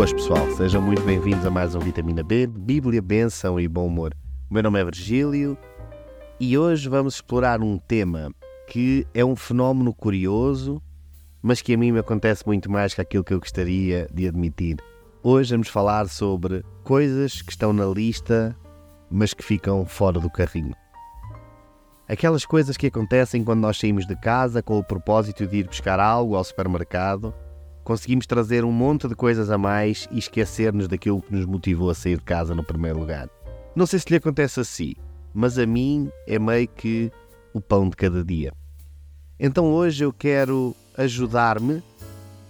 [0.00, 4.14] Boas pessoal, sejam muito bem-vindos a mais um Vitamina B, Bíblia, Benção e Bom Humor.
[4.50, 5.58] O meu nome é Virgílio
[6.40, 8.32] e hoje vamos explorar um tema
[8.66, 10.80] que é um fenómeno curioso,
[11.42, 14.78] mas que a mim me acontece muito mais que aquilo que eu gostaria de admitir.
[15.22, 18.56] Hoje vamos falar sobre coisas que estão na lista,
[19.10, 20.74] mas que ficam fora do carrinho.
[22.08, 26.00] Aquelas coisas que acontecem quando nós saímos de casa com o propósito de ir buscar
[26.00, 27.34] algo ao supermercado
[27.84, 31.94] conseguimos trazer um monte de coisas a mais e esquecer-nos daquilo que nos motivou a
[31.94, 33.28] sair de casa no primeiro lugar.
[33.74, 34.94] Não sei se lhe acontece assim,
[35.32, 37.10] mas a mim é meio que
[37.52, 38.52] o pão de cada dia.
[39.38, 41.82] Então hoje eu quero ajudar-me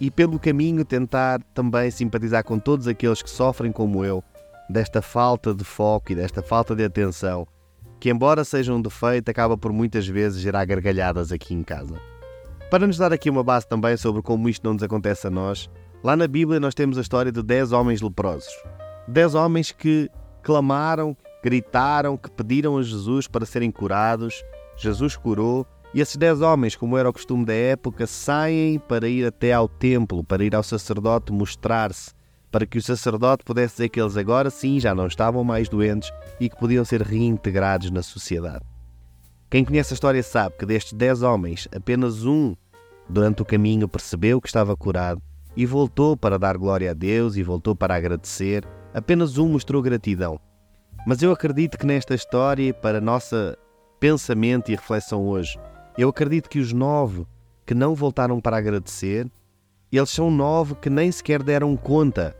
[0.01, 4.24] e pelo caminho tentar também simpatizar com todos aqueles que sofrem como eu
[4.68, 7.46] desta falta de foco e desta falta de atenção,
[7.99, 12.01] que embora seja um defeito, acaba por muitas vezes gerar gargalhadas aqui em casa.
[12.71, 15.68] Para nos dar aqui uma base também sobre como isto não nos acontece a nós,
[16.04, 18.52] lá na Bíblia nós temos a história de 10 homens leprosos.
[19.09, 20.09] 10 homens que
[20.40, 24.45] clamaram, gritaram, que pediram a Jesus para serem curados.
[24.77, 25.66] Jesus curou.
[25.93, 29.68] E esses 10 homens, como era o costume da época, saem para ir até ao
[29.68, 32.12] templo, para ir ao sacerdote mostrar-se,
[32.52, 36.12] para que o sacerdote pudesse dizer que eles agora sim já não estavam mais doentes
[36.38, 38.70] e que podiam ser reintegrados na sociedade.
[39.51, 42.54] Quem conhece a história sabe que destes dez homens, apenas um,
[43.09, 45.20] durante o caminho, percebeu que estava curado
[45.56, 48.65] e voltou para dar glória a Deus e voltou para agradecer.
[48.95, 50.38] Apenas um mostrou gratidão.
[51.04, 53.59] Mas eu acredito que nesta história, para nossa
[53.98, 55.59] pensamento e reflexão hoje,
[55.98, 57.26] eu acredito que os nove
[57.66, 59.28] que não voltaram para agradecer,
[59.90, 62.37] eles são nove que nem sequer deram conta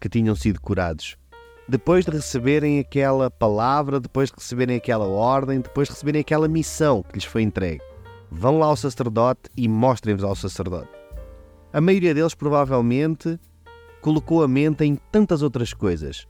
[0.00, 1.18] que tinham sido curados
[1.68, 7.02] depois de receberem aquela palavra, depois de receberem aquela ordem, depois de receberem aquela missão
[7.02, 7.82] que lhes foi entregue,
[8.30, 10.90] vão lá ao sacerdote e mostrem-vos ao sacerdote.
[11.72, 13.38] A maioria deles provavelmente
[14.00, 16.26] colocou a mente em tantas outras coisas.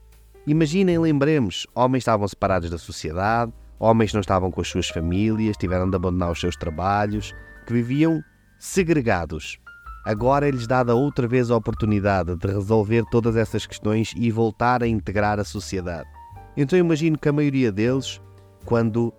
[0.47, 5.87] Imaginem, lembremos, homens estavam separados da sociedade, homens não estavam com as suas famílias, tiveram
[5.89, 7.35] de abandonar os seus trabalhos,
[7.67, 8.23] que viviam
[8.57, 9.59] segregados
[10.07, 14.87] agora é-lhes dada outra vez a oportunidade de resolver todas essas questões e voltar a
[14.87, 16.07] integrar a sociedade.
[16.55, 18.21] Então imagino que a maioria deles,
[18.63, 19.13] quando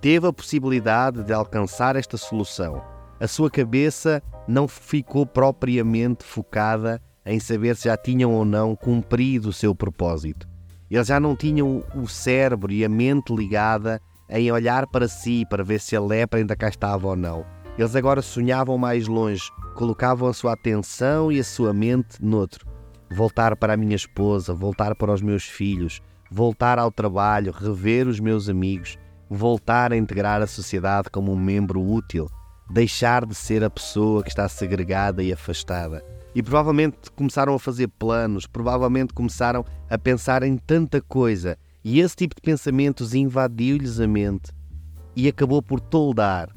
[0.00, 2.82] teve a possibilidade de alcançar esta solução,
[3.20, 9.50] a sua cabeça não ficou propriamente focada em saber se já tinham ou não cumprido
[9.50, 10.48] o seu propósito.
[10.90, 15.62] Eles já não tinham o cérebro e a mente ligada em olhar para si para
[15.62, 17.44] ver se a lepra ainda cá estava ou não.
[17.76, 22.64] Eles agora sonhavam mais longe, colocavam a sua atenção e a sua mente noutro.
[23.10, 28.20] Voltar para a minha esposa, voltar para os meus filhos, voltar ao trabalho, rever os
[28.20, 28.96] meus amigos,
[29.28, 32.30] voltar a integrar a sociedade como um membro útil,
[32.70, 36.00] deixar de ser a pessoa que está segregada e afastada.
[36.32, 42.14] E provavelmente começaram a fazer planos, provavelmente começaram a pensar em tanta coisa, e esse
[42.14, 44.52] tipo de pensamentos invadiu-lhes a mente
[45.16, 46.48] e acabou por toldar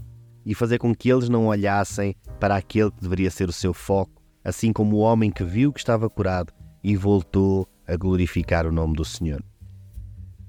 [0.48, 4.24] e fazer com que eles não olhassem para aquele que deveria ser o seu foco,
[4.46, 8.96] assim como o homem que viu que estava curado e voltou a glorificar o nome
[8.96, 9.44] do Senhor.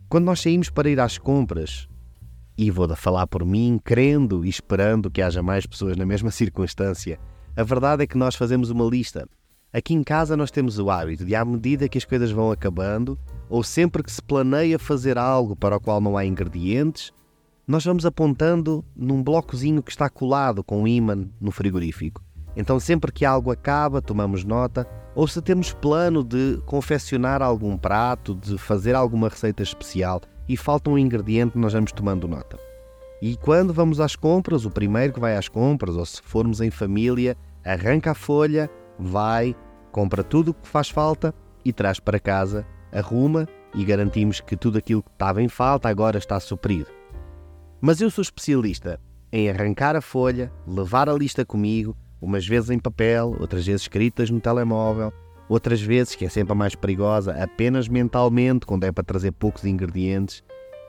[0.09, 1.89] Quando nós saímos para ir às compras,
[2.57, 7.19] e vou falar por mim, crendo e esperando que haja mais pessoas na mesma circunstância,
[7.57, 9.29] a verdade é que nós fazemos uma lista.
[9.73, 13.19] Aqui em casa nós temos o hábito de, à medida que as coisas vão acabando,
[13.51, 17.13] ou sempre que se planeia fazer algo para o qual não há ingredientes,
[17.69, 22.25] nós vamos apontando num blocozinho que está colado com um ímã no frigorífico.
[22.57, 28.35] Então, sempre que algo acaba, tomamos nota, ou se temos plano de confeccionar algum prato,
[28.35, 32.59] de fazer alguma receita especial e falta um ingrediente, nós vamos tomando nota.
[33.21, 36.71] E quando vamos às compras, o primeiro que vai às compras, ou se formos em
[36.71, 39.55] família, arranca a folha, vai,
[39.93, 44.79] compra tudo o que faz falta e traz para casa, arruma e garantimos que tudo
[44.79, 46.98] aquilo que estava em falta agora está suprido.
[47.81, 52.79] Mas eu sou especialista em arrancar a folha, levar a lista comigo, umas vezes em
[52.79, 55.13] papel, outras vezes escritas no telemóvel,
[55.49, 59.65] outras vezes, que é sempre a mais perigosa, apenas mentalmente, quando é para trazer poucos
[59.65, 60.43] ingredientes,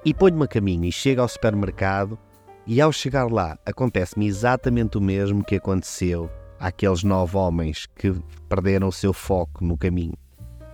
[0.03, 2.17] e ponho-me a caminho e chego ao supermercado
[2.65, 8.15] e ao chegar lá acontece-me exatamente o mesmo que aconteceu àqueles nove homens que
[8.47, 10.17] perderam o seu foco no caminho.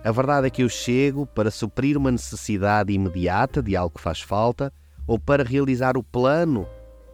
[0.04, 4.20] A verdade é que eu chego para suprir uma necessidade imediata de algo que faz
[4.20, 4.72] falta,
[5.06, 6.66] ou para realizar o plano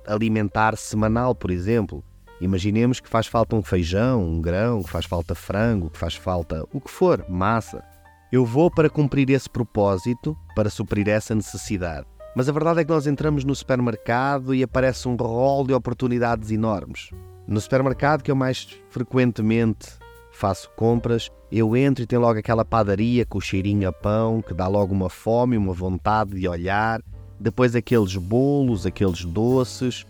[0.07, 2.03] alimentar semanal, por exemplo.
[2.41, 6.67] Imaginemos que faz falta um feijão, um grão, que faz falta frango, que faz falta
[6.73, 7.85] o que for, massa.
[8.33, 12.07] Eu vou para cumprir esse propósito, para suprir essa necessidade.
[12.35, 16.51] Mas a verdade é que nós entramos no supermercado e aparece um rol de oportunidades
[16.51, 17.11] enormes.
[17.47, 19.87] No supermercado que eu mais frequentemente
[20.33, 24.55] faço compras, eu entro e tem logo aquela padaria com o cheirinho a pão, que
[24.55, 27.03] dá logo uma fome, uma vontade de olhar,
[27.43, 30.07] depois aqueles bolos, aqueles doces,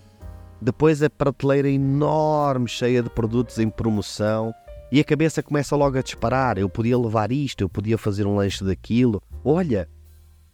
[0.61, 4.55] depois a prateleira enorme, cheia de produtos em promoção,
[4.93, 6.59] e a cabeça começa logo a disparar.
[6.59, 9.23] Eu podia levar isto, eu podia fazer um lanche daquilo.
[9.43, 9.89] Olha,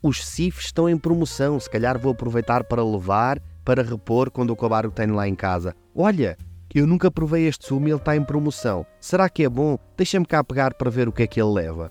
[0.01, 4.87] os CIFs estão em promoção, se calhar vou aproveitar para levar, para repor quando acabar
[4.87, 5.75] o que tenho lá em casa.
[5.93, 6.39] Olha,
[6.73, 8.87] eu nunca provei este sumo ele está em promoção.
[9.01, 9.77] Será que é bom?
[9.97, 11.91] Deixa-me cá pegar para ver o que é que ele leva.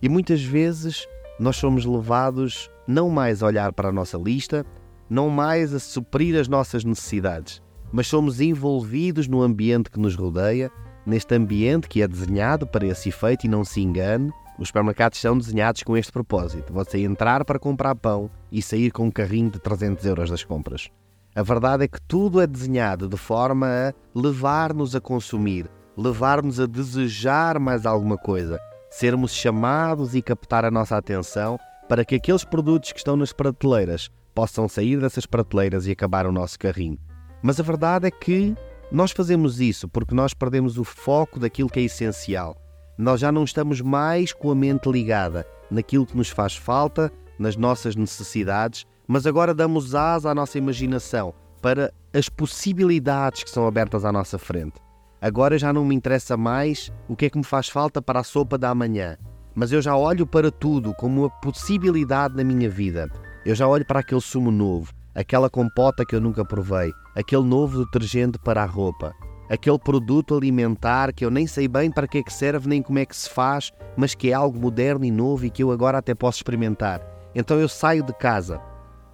[0.00, 1.04] E muitas vezes
[1.38, 4.64] nós somos levados não mais a olhar para a nossa lista,
[5.08, 10.70] não mais a suprir as nossas necessidades, mas somos envolvidos no ambiente que nos rodeia,
[11.06, 14.32] neste ambiente que é desenhado para esse efeito e não se engane.
[14.58, 19.06] Os supermercados são desenhados com este propósito: você entrar para comprar pão e sair com
[19.06, 20.90] um carrinho de 300 euros das compras.
[21.34, 26.66] A verdade é que tudo é desenhado de forma a levar-nos a consumir, levar-nos a
[26.66, 28.60] desejar mais alguma coisa,
[28.98, 31.58] sermos chamados e captar a nossa atenção
[31.88, 36.32] para que aqueles produtos que estão nas prateleiras possam sair dessas prateleiras e acabar o
[36.32, 36.96] nosso carrinho.
[37.42, 38.54] Mas a verdade é que
[38.92, 42.56] nós fazemos isso porque nós perdemos o foco daquilo que é essencial.
[42.96, 47.56] Nós já não estamos mais com a mente ligada naquilo que nos faz falta, nas
[47.56, 54.04] nossas necessidades, mas agora damos asa à nossa imaginação para as possibilidades que são abertas
[54.04, 54.83] à nossa frente.
[55.24, 58.22] Agora já não me interessa mais o que é que me faz falta para a
[58.22, 59.16] sopa da manhã,
[59.54, 63.10] mas eu já olho para tudo como uma possibilidade na minha vida.
[63.42, 67.86] Eu já olho para aquele sumo novo, aquela compota que eu nunca provei, aquele novo
[67.86, 69.14] detergente para a roupa,
[69.48, 72.98] aquele produto alimentar que eu nem sei bem para que é que serve nem como
[72.98, 75.96] é que se faz, mas que é algo moderno e novo e que eu agora
[75.96, 77.00] até posso experimentar.
[77.34, 78.60] Então eu saio de casa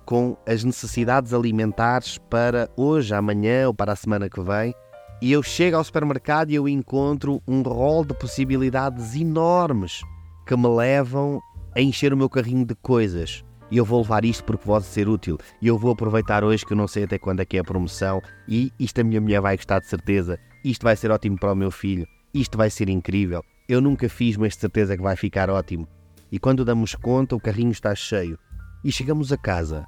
[0.04, 4.74] com as necessidades alimentares para hoje, amanhã ou para a semana que vem,
[5.20, 10.00] e eu chego ao supermercado e eu encontro um rol de possibilidades enormes
[10.46, 11.40] que me levam
[11.76, 15.08] a encher o meu carrinho de coisas e eu vou levar isto porque pode ser
[15.08, 17.60] útil e eu vou aproveitar hoje que eu não sei até quando é que é
[17.60, 21.38] a promoção e isto a minha mulher vai gostar de certeza, isto vai ser ótimo
[21.38, 25.02] para o meu filho, isto vai ser incrível, eu nunca fiz, mas de certeza que
[25.02, 25.86] vai ficar ótimo.
[26.32, 28.36] E quando damos conta, o carrinho está cheio.
[28.84, 29.86] E chegamos a casa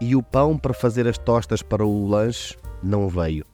[0.00, 3.49] e o pão para fazer as tostas para o lanche não veio.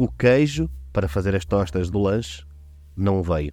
[0.00, 2.46] O queijo para fazer as tostas do lanche
[2.96, 3.52] não veio.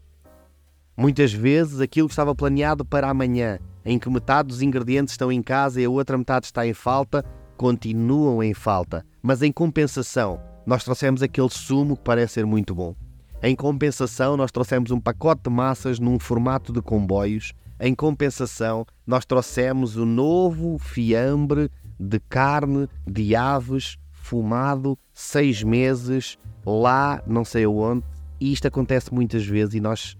[0.96, 5.42] Muitas vezes aquilo que estava planeado para amanhã em que metade dos ingredientes estão em
[5.42, 7.26] casa e a outra metade está em falta,
[7.58, 9.04] continuam em falta.
[9.24, 12.96] Mas em compensação, nós trouxemos aquele sumo que parece ser muito bom.
[13.42, 17.54] Em compensação, nós trouxemos um pacote de massas num formato de comboios.
[17.80, 26.36] Em compensação, nós trouxemos o novo fiambre de carne de aves fumado seis meses
[26.66, 28.04] lá, não sei aonde.
[28.40, 30.18] E isto acontece muitas vezes e nós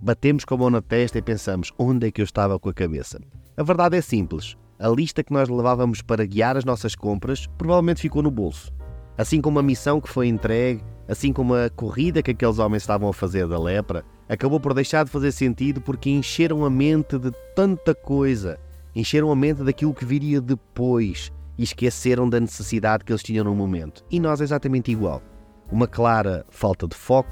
[0.00, 2.74] batemos com a mão na testa e pensamos: onde é que eu estava com a
[2.74, 3.18] cabeça?
[3.56, 4.56] A verdade é simples.
[4.78, 8.70] A lista que nós levávamos para guiar as nossas compras provavelmente ficou no bolso.
[9.16, 13.08] Assim como a missão que foi entregue, assim como a corrida que aqueles homens estavam
[13.08, 17.32] a fazer da lepra, acabou por deixar de fazer sentido porque encheram a mente de
[17.54, 18.60] tanta coisa,
[18.94, 23.54] encheram a mente daquilo que viria depois e esqueceram da necessidade que eles tinham no
[23.54, 24.04] momento.
[24.10, 25.22] E nós é exatamente igual.
[25.70, 27.30] Uma clara falta de foco,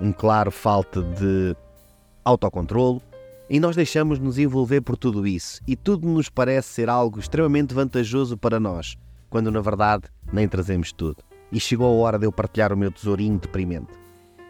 [0.00, 1.56] um claro falta de
[2.24, 3.00] autocontrolo,
[3.48, 8.36] e nós deixamos-nos envolver por tudo isso, e tudo nos parece ser algo extremamente vantajoso
[8.36, 8.96] para nós,
[9.30, 11.22] quando na verdade nem trazemos tudo.
[11.52, 13.92] E chegou a hora de eu partilhar o meu tesourinho deprimente.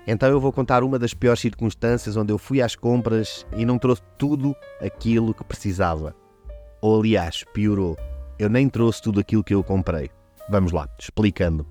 [0.07, 3.77] Então eu vou contar uma das piores circunstâncias onde eu fui às compras e não
[3.77, 6.15] trouxe tudo aquilo que precisava.
[6.81, 7.99] Ou aliás, piorou,
[8.39, 10.11] eu nem trouxe tudo aquilo que eu comprei.
[10.49, 11.67] Vamos lá, explicando.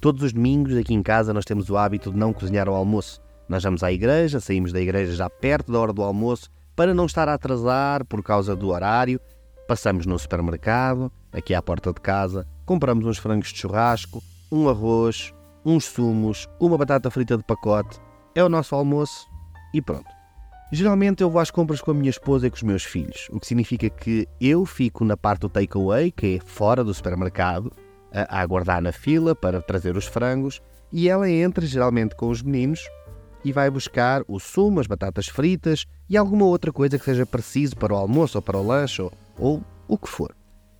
[0.00, 3.20] Todos os domingos aqui em casa nós temos o hábito de não cozinhar ao almoço.
[3.48, 7.06] Nós vamos à igreja, saímos da igreja já perto da hora do almoço para não
[7.06, 9.20] estar a atrasar por causa do horário.
[9.66, 15.34] Passamos no supermercado, aqui à porta de casa, compramos uns frangos de churrasco, um arroz,
[15.64, 17.98] uns sumos, uma batata frita de pacote.
[18.34, 19.28] É o nosso almoço
[19.74, 20.19] e pronto.
[20.72, 23.40] Geralmente eu vou às compras com a minha esposa e com os meus filhos, o
[23.40, 27.72] que significa que eu fico na parte do takeaway, que é fora do supermercado,
[28.12, 30.62] a aguardar na fila para trazer os frangos,
[30.92, 32.88] e ela entra geralmente com os meninos
[33.44, 37.76] e vai buscar o sumo, as batatas fritas e alguma outra coisa que seja preciso
[37.76, 40.34] para o almoço ou para o lanche ou, ou o que for.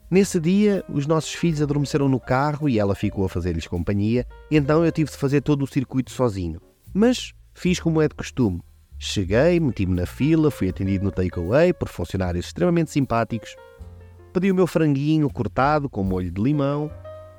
[0.08, 4.84] Nesse dia, os nossos filhos adormeceram no carro e ela ficou a fazer-lhes companhia, então
[4.84, 6.60] eu tive de fazer todo o circuito sozinho.
[6.94, 8.60] Mas fiz como é de costume.
[9.02, 13.56] Cheguei, meti-me na fila, fui atendido no takeaway por funcionários extremamente simpáticos,
[14.30, 16.90] pedi o meu franguinho cortado com molho de limão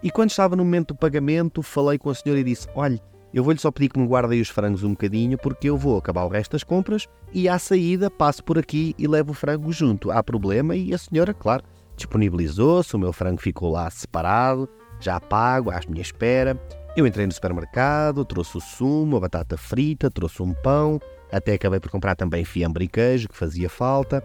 [0.01, 3.00] e quando estava no momento do pagamento falei com a senhora e disse: Olhe,
[3.32, 6.00] eu vou-lhe só pedir que me guarde aí os frangos um bocadinho, porque eu vou
[6.00, 9.72] acabar o resto das compras e à saída passo por aqui e levo o frango
[9.72, 10.10] junto.
[10.10, 11.63] Há problema e a senhora, claro,
[11.96, 14.68] disponibilizou-se, o meu frango ficou lá separado,
[15.00, 16.60] já pago, à minha espera.
[16.93, 21.00] Eu entrei no supermercado, trouxe o sumo, a batata frita, trouxe um pão,
[21.31, 24.21] até acabei por comprar também fiambre e queijo, que fazia falta.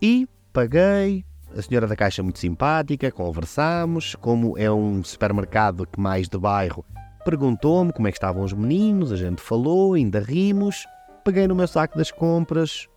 [0.00, 1.24] E paguei,
[1.56, 6.84] a senhora da caixa muito simpática, conversámos, como é um supermercado que mais de bairro,
[7.24, 10.84] perguntou-me como é que estavam os meninos, a gente falou, ainda rimos,
[11.24, 12.88] peguei no meu saco das compras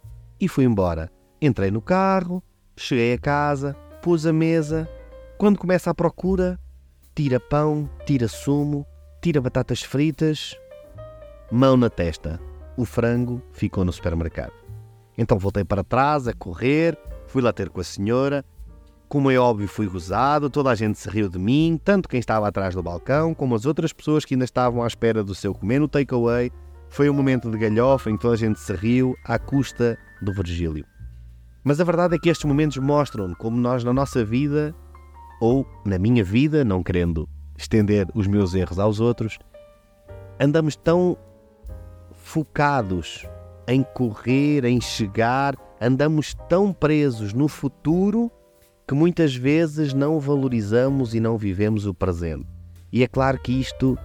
[0.41, 1.12] e fui embora.
[1.39, 2.41] Entrei no carro,
[2.75, 4.89] cheguei a casa, pus a mesa,
[5.38, 6.59] quando começa a procura,
[7.13, 8.83] tira pão, tira sumo,
[9.25, 10.55] tira batatas fritas,
[11.51, 12.39] mão na testa.
[12.77, 14.53] O frango ficou no supermercado.
[15.17, 18.46] Então voltei para trás a correr, Fui lá ter com a senhora.
[19.10, 22.48] Como é óbvio, fui gozado, toda a gente se riu de mim, tanto quem estava
[22.48, 25.79] atrás do balcão, como as outras pessoas que ainda estavam à espera do seu comer
[25.79, 26.51] no takeaway.
[26.88, 30.32] Foi um momento de galhofa em que toda a gente se riu à custa do
[30.34, 30.86] Virgílio.
[31.63, 34.75] Mas a verdade é que estes momentos mostram como nós, na nossa vida,
[35.41, 39.38] ou na minha vida, não querendo estender os meus erros aos outros,
[40.39, 41.17] andamos tão
[42.13, 43.27] focados
[43.67, 48.31] em correr, em chegar, andamos tão presos no futuro
[48.88, 52.45] que muitas vezes não valorizamos e não vivemos o presente.
[52.91, 53.97] E é claro que isto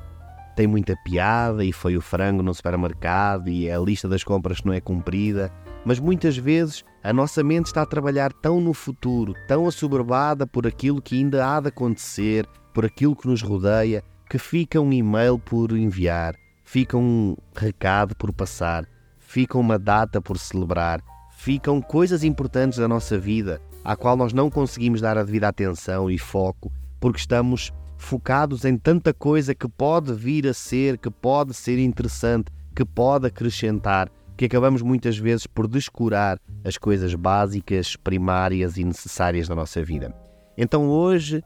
[0.56, 4.72] tem muita piada e foi o frango no supermercado e a lista das compras não
[4.72, 5.52] é cumprida,
[5.84, 10.66] mas muitas vezes a nossa mente está a trabalhar tão no futuro, tão assoberbada por
[10.66, 15.38] aquilo que ainda há de acontecer, por aquilo que nos rodeia, que fica um e-mail
[15.38, 16.34] por enviar,
[16.64, 18.86] fica um recado por passar,
[19.18, 24.50] fica uma data por celebrar, ficam coisas importantes da nossa vida à qual nós não
[24.50, 30.12] conseguimos dar a devida atenção e foco porque estamos focados em tanta coisa que pode
[30.12, 35.66] vir a ser, que pode ser interessante, que pode acrescentar, que acabamos muitas vezes por
[35.66, 40.14] descurar as coisas básicas, primárias e necessárias da nossa vida.
[40.56, 41.42] Então hoje,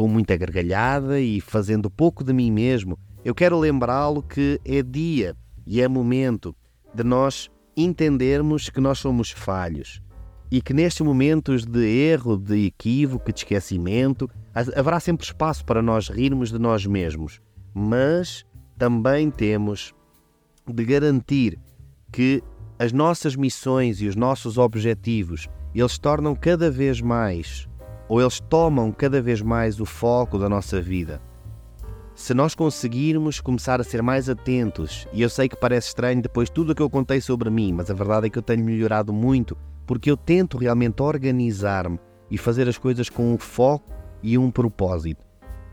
[0.00, 5.36] com muita gargalhada e fazendo pouco de mim mesmo, eu quero lembrá-lo que é dia
[5.66, 6.56] e é momento
[6.94, 10.00] de nós entendermos que nós somos falhos
[10.50, 16.08] e que nestes momentos de erro, de equívoco, de esquecimento, haverá sempre espaço para nós
[16.08, 17.38] rirmos de nós mesmos,
[17.74, 18.46] mas
[18.78, 19.92] também temos
[20.66, 21.58] de garantir
[22.10, 22.42] que
[22.78, 27.68] as nossas missões e os nossos objetivos, eles tornam cada vez mais,
[28.10, 31.22] ou eles tomam cada vez mais o foco da nossa vida.
[32.12, 36.50] Se nós conseguirmos começar a ser mais atentos, e eu sei que parece estranho depois
[36.50, 39.12] tudo o que eu contei sobre mim, mas a verdade é que eu tenho melhorado
[39.12, 43.88] muito, porque eu tento realmente organizar-me e fazer as coisas com um foco
[44.24, 45.24] e um propósito,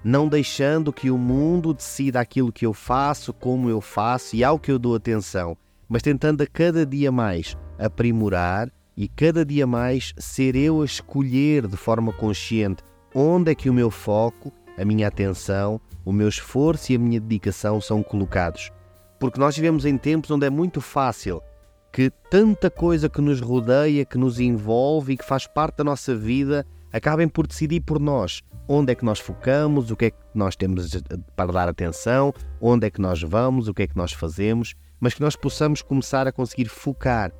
[0.03, 4.60] não deixando que o mundo decida aquilo que eu faço, como eu faço e ao
[4.60, 5.58] que eu dou atenção,
[5.89, 11.68] mas tentando a cada dia mais aprimorar e cada dia mais ser eu a escolher
[11.68, 16.94] de forma consciente onde é que o meu foco, a minha atenção o meu esforço
[16.94, 18.72] e a minha dedicação são colocados.
[19.20, 21.42] Porque nós vivemos em tempos onde é muito fácil
[21.92, 26.16] que tanta coisa que nos rodeia, que nos envolve e que faz parte da nossa
[26.16, 28.42] vida acabem por decidir por nós.
[28.70, 30.96] Onde é que nós focamos, o que é que nós temos
[31.36, 35.13] para dar atenção, onde é que nós vamos, o que é que nós fazemos, mas
[35.13, 37.34] que nós possamos começar a conseguir focar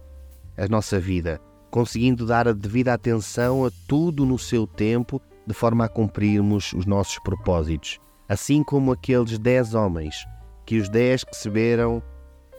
[0.58, 5.86] a nossa vida, conseguindo dar a devida atenção a tudo no seu tempo, de forma
[5.86, 10.27] a cumprirmos os nossos propósitos assim como aqueles dez homens,
[10.65, 12.03] que os dez receberam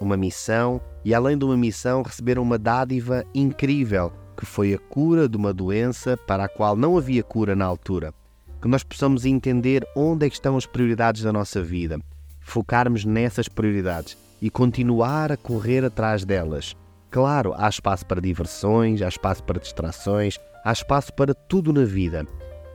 [0.01, 5.29] uma missão e, além de uma missão, receberam uma dádiva incrível, que foi a cura
[5.29, 8.15] de uma doença para a qual não havia cura na altura.
[8.63, 12.01] Que nós possamos entender onde é que estão as prioridades da nossa vida,
[12.41, 16.75] focarmos nessas prioridades e continuar a correr atrás delas.
[17.11, 22.27] Claro, há espaço para diversões, há espaço para distrações, há espaço para tudo na vida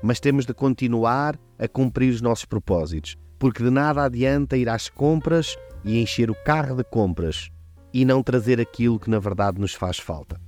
[0.03, 4.89] mas temos de continuar a cumprir os nossos propósitos, porque de nada adianta ir às
[4.89, 7.49] compras e encher o carro de compras
[7.93, 10.41] e não trazer aquilo que na verdade nos faz falta.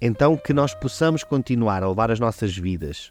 [0.00, 3.10] Então, que nós possamos continuar a levar as nossas vidas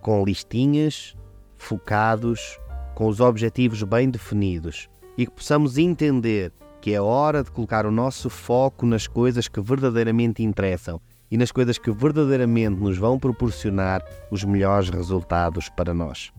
[0.00, 1.16] com listinhas,
[1.56, 2.56] focados,
[2.94, 6.52] com os objetivos bem definidos e que possamos entender
[6.82, 11.52] que é hora de colocar o nosso foco nas coisas que verdadeiramente interessam e nas
[11.52, 16.32] coisas que verdadeiramente nos vão proporcionar os melhores resultados para nós.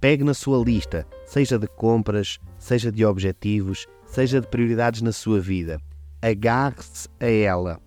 [0.00, 5.38] Pegue na sua lista, seja de compras, seja de objetivos, seja de prioridades na sua
[5.38, 5.80] vida.
[6.20, 7.80] Agarre-se a ela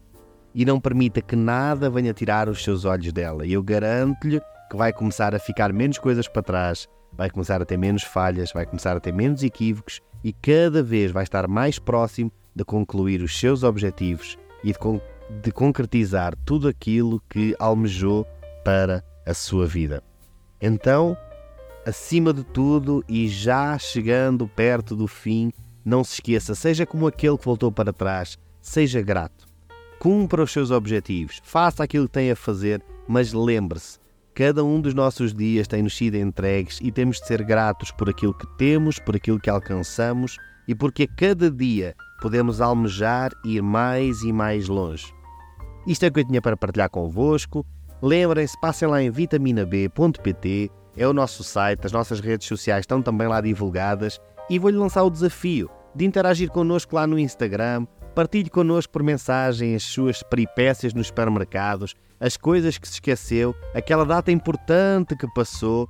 [0.55, 3.45] e não permita que nada venha tirar os seus olhos dela.
[3.45, 4.39] Eu garanto-lhe
[4.71, 8.51] que vai começar a ficar menos coisas para trás, vai começar a ter menos falhas,
[8.51, 13.21] vai começar a ter menos equívocos e cada vez vai estar mais próximo de concluir
[13.21, 14.99] os seus objetivos e de, con
[15.41, 18.25] de concretizar tudo aquilo que almejou
[18.63, 20.01] para a sua vida.
[20.61, 21.15] Então,
[21.85, 25.51] acima de tudo e já chegando perto do fim,
[25.85, 29.47] não se esqueça, seja como aquele que voltou para trás, seja grato.
[29.99, 33.99] Cumpra os seus objetivos, faça aquilo que tem a fazer, mas lembre-se,
[34.37, 38.35] cada um dos nossos dias tem-nos sido entregues e temos de ser gratos por aquilo
[38.35, 44.21] que temos, por aquilo que alcançamos e porque a cada dia podemos almejar ir mais
[44.21, 45.11] e mais longe.
[45.87, 47.65] Isto é o que eu tinha para partilhar convosco.
[47.99, 53.27] Lembrem-se, passem lá em vitaminab.pt, é o nosso site, as nossas redes sociais estão também
[53.27, 57.87] lá divulgadas e vou-lhe lançar o desafio de interagir connosco lá no Instagram.
[58.13, 64.05] Partilhe connosco por mensagem as suas peripécias nos supermercados, as coisas que se esqueceu, aquela
[64.05, 65.89] data importante que passou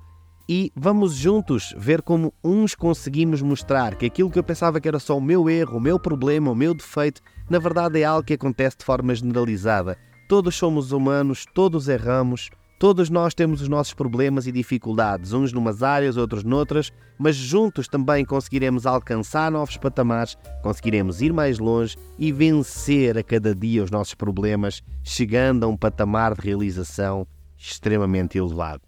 [0.50, 5.00] e vamos juntos ver como uns conseguimos mostrar que aquilo que eu pensava que era
[5.00, 8.34] só o meu erro, o meu problema, o meu defeito, na verdade é algo que
[8.34, 9.98] acontece de forma generalizada.
[10.30, 15.82] Todos somos humanos, todos erramos, todos nós temos os nossos problemas e dificuldades, uns numas
[15.82, 22.32] áreas, outros noutras, mas juntos também conseguiremos alcançar novos patamares, conseguiremos ir mais longe e
[22.32, 28.82] vencer a cada dia os nossos problemas, chegando a um patamar de realização extremamente elevado.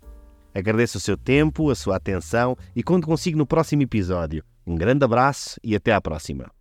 [0.53, 4.43] Agradeço o seu tempo, a sua atenção e conto consigo no próximo episódio.
[4.65, 6.59] Um grande abraço e até à próxima.